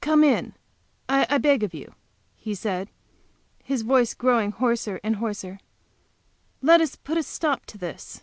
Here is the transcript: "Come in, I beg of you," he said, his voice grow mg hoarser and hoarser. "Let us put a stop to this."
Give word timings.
"Come 0.00 0.22
in, 0.22 0.54
I 1.08 1.36
beg 1.38 1.64
of 1.64 1.74
you," 1.74 1.94
he 2.36 2.54
said, 2.54 2.88
his 3.64 3.82
voice 3.82 4.14
grow 4.14 4.36
mg 4.36 4.52
hoarser 4.52 5.00
and 5.02 5.16
hoarser. 5.16 5.58
"Let 6.62 6.80
us 6.80 6.94
put 6.94 7.18
a 7.18 7.24
stop 7.24 7.66
to 7.66 7.78
this." 7.78 8.22